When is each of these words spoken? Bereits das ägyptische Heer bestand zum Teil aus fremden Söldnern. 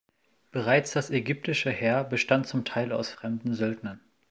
Bereits 0.49 0.93
das 0.93 1.11
ägyptische 1.11 1.69
Heer 1.69 2.03
bestand 2.03 2.47
zum 2.47 2.65
Teil 2.65 2.91
aus 2.91 3.11
fremden 3.11 3.53
Söldnern. 3.53 3.99